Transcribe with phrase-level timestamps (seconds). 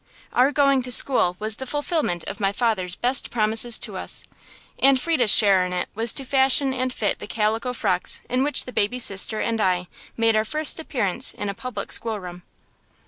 [0.33, 4.25] Our going to school was the fulfilment of my father's best promises to us,
[4.79, 8.65] and Frieda's share in it was to fashion and fit the calico frocks in which
[8.65, 9.87] the baby sister and I
[10.17, 12.41] made our first appearance in a public schoolroom.